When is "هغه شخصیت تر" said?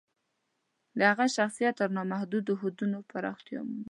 1.11-1.89